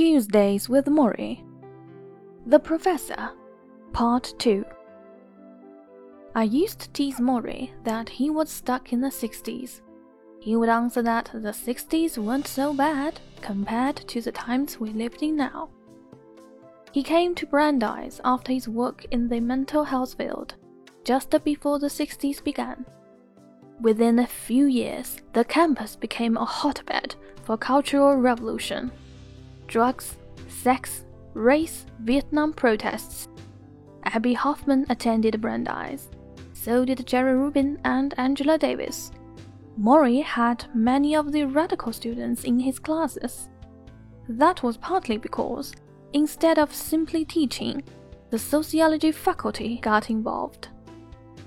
Tuesdays 0.00 0.66
with 0.66 0.86
Morrie. 0.86 1.44
The 2.46 2.58
Professor, 2.58 3.32
Part 3.92 4.32
2. 4.38 4.64
I 6.34 6.44
used 6.44 6.78
to 6.78 6.90
tease 6.92 7.20
Morrie 7.20 7.72
that 7.84 8.08
he 8.08 8.30
was 8.30 8.48
stuck 8.48 8.94
in 8.94 9.02
the 9.02 9.10
60s. 9.10 9.82
He 10.40 10.56
would 10.56 10.70
answer 10.70 11.02
that 11.02 11.28
the 11.34 11.52
60s 11.52 12.16
weren't 12.16 12.46
so 12.46 12.72
bad 12.72 13.20
compared 13.42 13.96
to 13.96 14.22
the 14.22 14.32
times 14.32 14.80
we 14.80 14.88
lived 14.88 15.22
in 15.22 15.36
now. 15.36 15.68
He 16.92 17.02
came 17.02 17.34
to 17.34 17.44
Brandeis 17.44 18.22
after 18.24 18.54
his 18.54 18.66
work 18.66 19.04
in 19.10 19.28
the 19.28 19.40
mental 19.40 19.84
health 19.84 20.14
field, 20.14 20.54
just 21.04 21.28
before 21.44 21.78
the 21.78 21.88
60s 21.88 22.42
began. 22.42 22.86
Within 23.82 24.18
a 24.18 24.26
few 24.26 24.64
years, 24.64 25.18
the 25.34 25.44
campus 25.44 25.94
became 25.94 26.38
a 26.38 26.46
hotbed 26.46 27.16
for 27.42 27.58
cultural 27.58 28.16
revolution. 28.16 28.92
Drugs, 29.70 30.16
sex, 30.48 31.04
race, 31.32 31.86
Vietnam 32.00 32.52
protests. 32.52 33.28
Abbie 34.02 34.34
Hoffman 34.34 34.84
attended 34.90 35.40
Brandeis. 35.40 36.08
So 36.54 36.84
did 36.84 37.06
Jerry 37.06 37.36
Rubin 37.36 37.78
and 37.84 38.12
Angela 38.18 38.58
Davis. 38.58 39.12
Morrie 39.80 40.24
had 40.24 40.64
many 40.74 41.14
of 41.14 41.30
the 41.30 41.44
radical 41.44 41.92
students 41.92 42.42
in 42.42 42.58
his 42.58 42.80
classes. 42.80 43.48
That 44.28 44.64
was 44.64 44.76
partly 44.76 45.18
because, 45.18 45.72
instead 46.14 46.58
of 46.58 46.74
simply 46.74 47.24
teaching, 47.24 47.84
the 48.30 48.40
sociology 48.40 49.12
faculty 49.12 49.78
got 49.80 50.10
involved. 50.10 50.66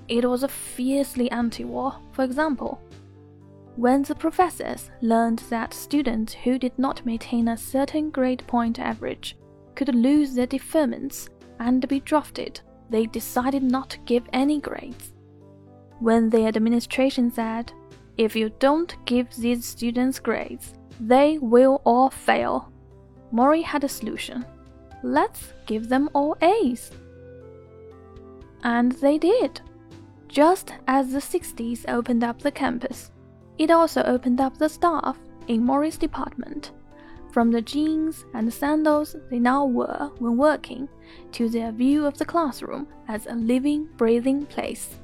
It 0.08 0.24
was 0.24 0.44
a 0.44 0.48
fiercely 0.48 1.30
anti 1.30 1.64
war, 1.64 1.98
for 2.12 2.24
example. 2.24 2.80
When 3.76 4.02
the 4.02 4.14
professors 4.14 4.90
learned 5.00 5.40
that 5.50 5.74
students 5.74 6.32
who 6.32 6.58
did 6.58 6.78
not 6.78 7.04
maintain 7.04 7.48
a 7.48 7.56
certain 7.56 8.10
grade 8.10 8.44
point 8.46 8.78
average 8.78 9.36
could 9.74 9.92
lose 9.92 10.34
their 10.34 10.46
deferments 10.46 11.28
and 11.58 11.86
be 11.88 11.98
drafted, 12.00 12.60
they 12.88 13.06
decided 13.06 13.64
not 13.64 13.90
to 13.90 13.98
give 14.00 14.22
any 14.32 14.60
grades. 14.60 15.12
When 15.98 16.30
the 16.30 16.46
administration 16.46 17.32
said, 17.32 17.72
if 18.16 18.36
you 18.36 18.50
don't 18.60 18.94
give 19.06 19.34
these 19.34 19.64
students 19.64 20.20
grades, 20.20 20.74
they 21.00 21.38
will 21.38 21.82
all 21.84 22.10
fail, 22.10 22.72
Morrie 23.32 23.64
had 23.64 23.82
a 23.82 23.88
solution. 23.88 24.44
Let's 25.02 25.52
give 25.66 25.88
them 25.88 26.08
all 26.12 26.36
A's. 26.40 26.92
And 28.62 28.92
they 28.92 29.18
did. 29.18 29.60
Just 30.28 30.72
as 30.86 31.12
the 31.12 31.18
60s 31.18 31.84
opened 31.88 32.22
up 32.22 32.40
the 32.40 32.52
campus, 32.52 33.10
it 33.58 33.70
also 33.70 34.02
opened 34.02 34.40
up 34.40 34.58
the 34.58 34.68
staff 34.68 35.18
in 35.48 35.64
Morrie's 35.64 35.98
department. 35.98 36.72
From 37.32 37.50
the 37.50 37.62
jeans 37.62 38.24
and 38.32 38.52
sandals 38.52 39.16
they 39.30 39.38
now 39.38 39.64
wore 39.64 40.12
when 40.18 40.36
working 40.36 40.88
to 41.32 41.48
their 41.48 41.72
view 41.72 42.06
of 42.06 42.16
the 42.16 42.24
classroom 42.24 42.86
as 43.08 43.26
a 43.26 43.34
living, 43.34 43.88
breathing 43.96 44.46
place. 44.46 44.96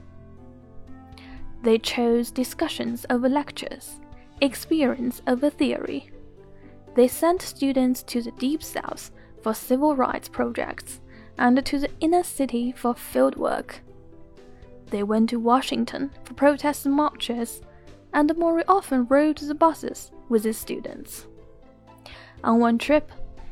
They 1.62 1.78
chose 1.78 2.30
discussions 2.30 3.04
over 3.10 3.28
lectures, 3.28 4.00
experience 4.40 5.20
over 5.26 5.50
theory. 5.50 6.10
They 6.94 7.08
sent 7.08 7.42
students 7.42 8.02
to 8.04 8.22
the 8.22 8.30
Deep 8.32 8.62
South 8.62 9.10
for 9.42 9.54
civil 9.54 9.94
rights 9.94 10.28
projects 10.28 11.00
and 11.38 11.64
to 11.64 11.78
the 11.78 11.90
inner 12.00 12.22
city 12.22 12.72
for 12.72 12.94
field 12.94 13.36
work. 13.36 13.80
They 14.90 15.02
went 15.02 15.30
to 15.30 15.38
Washington 15.38 16.10
for 16.24 16.34
protest 16.34 16.86
marches, 16.86 17.60
and 18.12 18.36
more 18.36 18.62
often 18.68 19.06
rode 19.06 19.38
the 19.38 19.54
buses 19.54 20.10
with 20.28 20.44
his 20.44 20.58
students. 20.58 21.26
On 22.42 22.58
one 22.58 22.78
trip, 22.78 23.10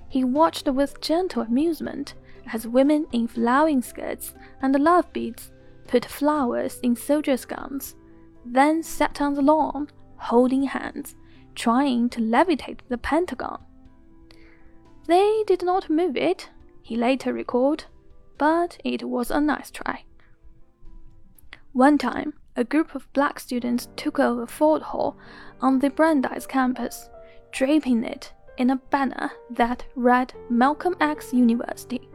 he 0.08 0.24
watched 0.24 0.68
with 0.68 1.00
gentle 1.00 1.42
amusement 1.42 2.14
as 2.52 2.66
women 2.66 3.06
in 3.12 3.28
flowing 3.28 3.82
skirts 3.82 4.34
and 4.62 4.78
love 4.78 5.12
beads 5.12 5.50
put 5.86 6.04
flowers 6.04 6.78
in 6.82 6.94
soldiers' 6.94 7.44
guns, 7.44 7.96
then 8.44 8.82
sat 8.82 9.20
on 9.20 9.34
the 9.34 9.42
lawn, 9.42 9.88
holding 10.16 10.62
hands, 10.62 11.14
trying 11.54 12.08
to 12.10 12.20
levitate 12.20 12.80
the 12.88 12.98
Pentagon. 12.98 13.60
They 15.06 15.42
did 15.46 15.62
not 15.62 15.90
move 15.90 16.16
it, 16.16 16.50
he 16.82 16.96
later 16.96 17.32
recalled, 17.32 17.86
but 18.36 18.78
it 18.84 19.02
was 19.04 19.30
a 19.30 19.40
nice 19.40 19.70
try. 19.70 20.04
One 21.72 21.98
time, 21.98 22.34
a 22.56 22.64
group 22.64 22.94
of 22.94 23.12
black 23.12 23.38
students 23.38 23.88
took 23.96 24.18
over 24.18 24.46
Ford 24.46 24.82
Hall 24.82 25.16
on 25.60 25.78
the 25.78 25.90
Brandeis 25.90 26.46
campus, 26.46 27.08
draping 27.52 28.04
it 28.04 28.32
in 28.56 28.70
a 28.70 28.76
banner 28.90 29.30
that 29.50 29.84
read 29.94 30.34
Malcolm 30.50 30.96
X 31.00 31.32
University. 31.32 32.08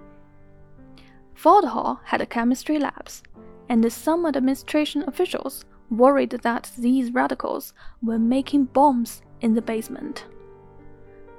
Ford 1.33 1.65
Hall 1.65 1.99
had 2.05 2.21
a 2.21 2.25
chemistry 2.25 2.77
labs, 2.79 3.23
and 3.69 3.91
some 3.91 4.25
administration 4.25 5.03
officials 5.07 5.65
worried 5.89 6.31
that 6.31 6.71
these 6.77 7.13
radicals 7.13 7.73
were 8.01 8.19
making 8.19 8.65
bombs 8.65 9.21
in 9.41 9.53
the 9.53 9.61
basement. 9.61 10.25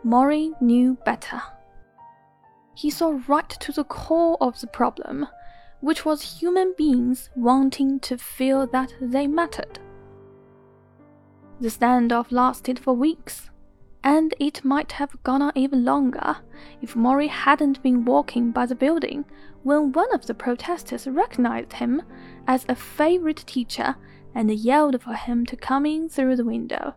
Morrie 0.05 0.61
knew 0.61 0.97
better. 1.05 1.41
He 2.75 2.91
saw 2.91 3.21
right 3.29 3.49
to 3.49 3.73
the 3.73 3.85
core 3.85 4.37
of 4.41 4.61
the 4.61 4.67
problem 4.67 5.27
which 5.85 6.07
was 6.07 6.41
human 6.41 6.73
beings 6.79 7.29
wanting 7.37 8.01
to 8.01 8.17
feel 8.17 8.67
that 8.67 8.95
they 9.03 9.27
mattered. 9.27 9.79
The 11.61 11.69
standoff 11.69 12.33
lasted 12.33 12.79
for 12.79 12.95
weeks, 12.95 13.51
and 14.03 14.33
it 14.41 14.65
might 14.65 14.93
have 14.93 15.23
gone 15.23 15.43
on 15.43 15.53
even 15.55 15.85
longer 15.85 16.39
if 16.81 16.95
Morrie 16.95 17.29
hadn't 17.29 17.83
been 17.83 18.07
walking 18.07 18.51
by 18.51 18.65
the 18.65 18.75
building 18.75 19.27
when 19.63 19.93
one 19.93 20.13
of 20.15 20.25
the 20.25 20.33
protesters 20.33 21.07
recognized 21.07 21.75
him 21.75 22.01
as 22.47 22.65
a 22.67 22.75
favorite 22.75 23.45
teacher 23.47 23.97
and 24.35 24.51
yelled 24.51 25.03
for 25.03 25.13
him 25.13 25.45
to 25.45 25.55
come 25.55 25.85
in 25.85 26.09
through 26.09 26.37
the 26.37 26.47
window. 26.47 26.95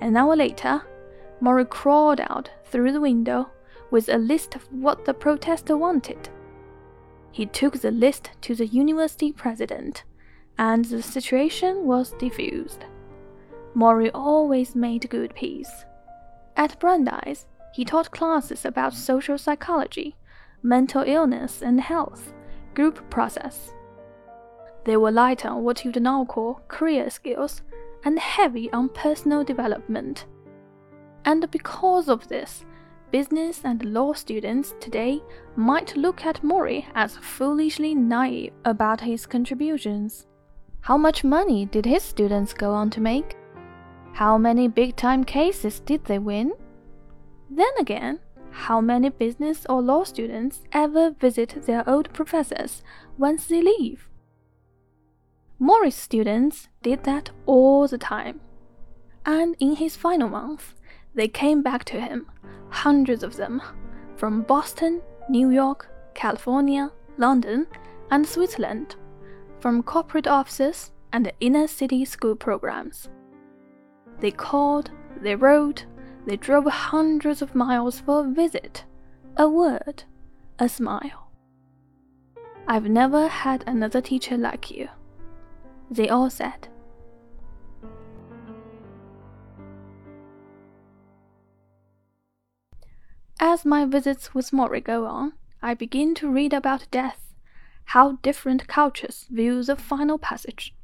An 0.00 0.16
hour 0.16 0.34
later, 0.34 0.82
Morrie 1.42 1.68
crawled 1.68 2.20
out 2.20 2.50
through 2.64 2.92
the 2.92 3.02
window 3.02 3.50
with 3.90 4.08
a 4.08 4.16
list 4.16 4.54
of 4.54 4.62
what 4.72 5.04
the 5.04 5.12
protester 5.12 5.76
wanted. 5.76 6.30
He 7.36 7.44
took 7.44 7.82
the 7.82 7.90
list 7.90 8.30
to 8.40 8.54
the 8.54 8.66
university 8.66 9.30
president, 9.30 10.04
and 10.56 10.86
the 10.86 11.02
situation 11.02 11.84
was 11.84 12.12
diffused. 12.12 12.86
Morrie 13.74 14.10
always 14.14 14.74
made 14.74 15.10
good 15.10 15.34
peace. 15.34 15.84
At 16.56 16.80
Brandeis, 16.80 17.44
he 17.74 17.84
taught 17.84 18.10
classes 18.10 18.64
about 18.64 18.94
social 18.94 19.36
psychology, 19.36 20.16
mental 20.62 21.02
illness 21.02 21.60
and 21.60 21.78
health, 21.78 22.32
group 22.72 23.10
process. 23.10 23.74
They 24.86 24.96
were 24.96 25.10
light 25.12 25.44
on 25.44 25.62
what 25.62 25.84
you'd 25.84 26.00
now 26.00 26.24
call 26.24 26.62
career 26.68 27.10
skills 27.10 27.60
and 28.02 28.18
heavy 28.18 28.72
on 28.72 28.88
personal 28.88 29.44
development. 29.44 30.24
And 31.26 31.50
because 31.50 32.08
of 32.08 32.28
this, 32.28 32.64
business 33.10 33.62
and 33.64 33.84
law 33.84 34.12
students 34.12 34.74
today 34.80 35.20
might 35.56 35.96
look 35.96 36.24
at 36.24 36.42
Morrie 36.42 36.86
as 36.94 37.16
foolishly 37.16 37.94
naive 37.94 38.52
about 38.64 39.00
his 39.00 39.26
contributions. 39.26 40.26
How 40.80 40.96
much 40.96 41.24
money 41.24 41.66
did 41.66 41.84
his 41.84 42.02
students 42.02 42.52
go 42.52 42.72
on 42.72 42.90
to 42.90 43.00
make? 43.00 43.36
How 44.12 44.38
many 44.38 44.68
big 44.68 44.96
time 44.96 45.24
cases 45.24 45.80
did 45.80 46.04
they 46.04 46.18
win? 46.18 46.52
Then 47.50 47.72
again, 47.78 48.20
how 48.50 48.80
many 48.80 49.10
business 49.10 49.66
or 49.68 49.82
law 49.82 50.04
students 50.04 50.62
ever 50.72 51.10
visit 51.10 51.66
their 51.66 51.88
old 51.88 52.12
professors 52.12 52.82
once 53.18 53.46
they 53.46 53.60
leave? 53.60 54.08
Morrie's 55.58 55.94
students 55.94 56.68
did 56.82 57.04
that 57.04 57.30
all 57.46 57.88
the 57.88 57.98
time. 57.98 58.40
And 59.24 59.56
in 59.58 59.76
his 59.76 59.96
final 59.96 60.28
month, 60.28 60.74
they 61.16 61.26
came 61.26 61.62
back 61.62 61.84
to 61.86 62.00
him 62.00 62.26
hundreds 62.68 63.22
of 63.22 63.36
them, 63.36 63.62
from 64.16 64.42
Boston, 64.42 65.00
New 65.28 65.50
York, 65.50 65.88
California, 66.14 66.90
London, 67.16 67.66
and 68.10 68.26
Switzerland, 68.26 68.96
from 69.60 69.82
corporate 69.82 70.26
offices 70.26 70.92
and 71.12 71.32
inner 71.40 71.66
city 71.66 72.04
school 72.04 72.36
programs. 72.36 73.08
They 74.20 74.30
called, 74.30 74.90
they 75.20 75.34
wrote, 75.34 75.86
they 76.26 76.36
drove 76.36 76.66
hundreds 76.66 77.40
of 77.40 77.54
miles 77.54 78.00
for 78.00 78.20
a 78.20 78.30
visit, 78.30 78.84
a 79.36 79.48
word, 79.48 80.04
a 80.58 80.68
smile. 80.68 81.30
I've 82.68 82.88
never 82.88 83.28
had 83.28 83.64
another 83.66 84.00
teacher 84.00 84.36
like 84.36 84.70
you, 84.70 84.88
they 85.90 86.08
all 86.08 86.30
said. 86.30 86.68
As 93.40 93.66
my 93.66 93.84
visits 93.84 94.34
with 94.34 94.50
Morrie 94.50 94.82
go 94.82 95.04
on, 95.04 95.34
I 95.60 95.74
begin 95.74 96.14
to 96.16 96.30
read 96.30 96.54
about 96.54 96.90
death, 96.90 97.34
how 97.84 98.12
different 98.22 98.66
cultures 98.66 99.26
view 99.30 99.62
the 99.62 99.76
final 99.76 100.16
passage. 100.16 100.74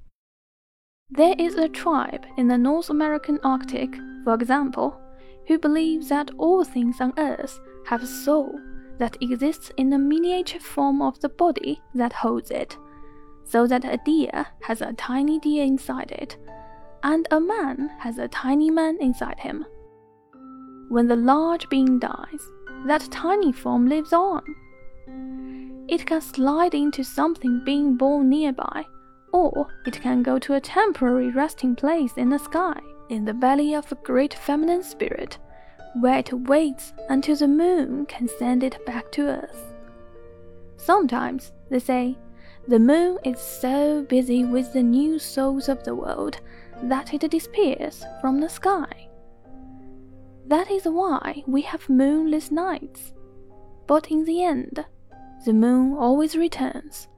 There 1.09 1.35
is 1.39 1.55
a 1.55 1.69
tribe 1.69 2.27
in 2.37 2.49
the 2.49 2.59
North 2.59 2.91
American 2.91 3.41
Arctic, 3.43 3.97
for 4.25 4.35
example, 4.35 5.01
who 5.49 5.59
believes 5.59 6.11
that 6.11 6.31
all 6.37 6.63
things 6.63 7.01
on 7.01 7.15
earth 7.17 7.59
have 7.87 8.03
a 8.03 8.07
soul 8.07 8.61
that 8.99 9.17
exists 9.23 9.73
in 9.79 9.89
the 9.89 9.99
miniature 9.99 10.61
form 10.61 11.01
of 11.01 11.19
the 11.21 11.31
body 11.31 11.81
that 11.95 12.13
holds 12.13 12.51
it, 12.51 12.77
so 13.45 13.67
that 13.67 13.85
a 13.87 13.99
deer 14.05 14.47
has 14.65 14.83
a 14.83 14.93
tiny 14.93 15.39
deer 15.39 15.65
inside 15.65 16.11
it, 16.11 16.37
and 17.03 17.27
a 17.31 17.41
man 17.41 17.91
has 18.01 18.19
a 18.19 18.29
tiny 18.29 18.71
man 18.71 18.99
inside 19.01 19.41
him. 19.41 19.65
When 20.93 21.09
the 21.09 21.17
large 21.17 21.71
being 21.71 21.99
dies, 21.99 22.53
that 22.85 23.09
tiny 23.11 23.51
form 23.51 23.89
lives 23.89 24.13
on. 24.13 24.43
It 25.89 26.05
can 26.05 26.21
slide 26.21 26.75
into 26.75 27.03
something 27.03 27.65
being 27.65 27.97
born 27.97 28.29
nearby, 28.29 28.85
or 29.33 29.69
it 29.87 29.99
can 30.03 30.23
go 30.23 30.39
to 30.41 30.53
a 30.53 30.61
temporary 30.61 31.31
resting 31.31 31.75
place 31.75 32.19
in 32.19 32.29
the 32.29 32.39
sky, 32.39 32.79
in 33.09 33.25
the 33.25 33.33
belly 33.33 33.73
of 33.73 33.91
a 33.91 33.95
great 34.05 34.35
feminine 34.35 34.83
spirit, 34.83 35.39
where 35.99 36.19
it 36.19 36.31
waits 36.31 36.93
until 37.09 37.37
the 37.37 37.49
moon 37.49 38.05
can 38.05 38.29
send 38.29 38.63
it 38.63 38.85
back 38.85 39.11
to 39.13 39.29
earth. 39.29 39.73
Sometimes, 40.77 41.53
they 41.71 41.79
say, 41.79 42.19
the 42.69 42.79
moon 42.79 43.17
is 43.25 43.39
so 43.39 44.03
busy 44.03 44.45
with 44.45 44.75
the 44.75 44.83
new 44.83 45.19
souls 45.19 45.71
of 45.71 45.83
the 45.85 45.95
world 45.95 46.43
that 46.83 47.15
it 47.15 47.31
disappears 47.31 48.05
from 48.21 48.41
the 48.41 48.51
sky. 48.51 49.09
That 50.47 50.71
is 50.71 50.85
why 50.85 51.45
we 51.47 51.63
have 51.63 51.89
moonless 51.89 52.51
nights. 52.51 53.13
But 53.87 54.11
in 54.11 54.25
the 54.25 54.43
end, 54.45 54.85
the 55.45 55.53
moon 55.53 55.97
always 55.97 56.37
returns, 56.37 57.09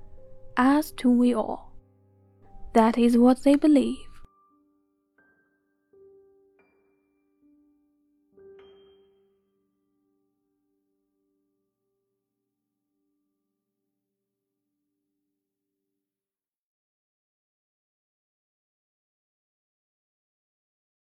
as 0.56 0.92
do 0.92 1.10
we 1.10 1.34
all. 1.34 1.72
That 2.72 2.98
is 2.98 3.16
what 3.16 3.42
they 3.42 3.54
believe. 3.54 4.03